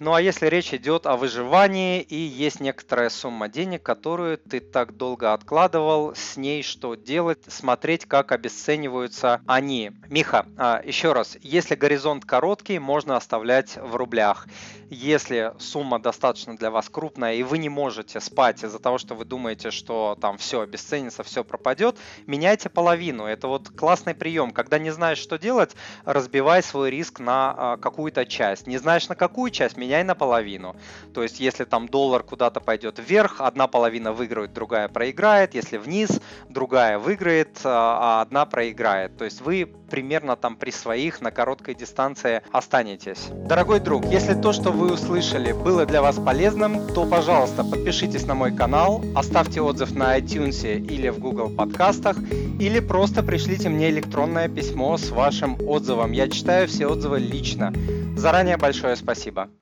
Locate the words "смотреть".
7.48-8.06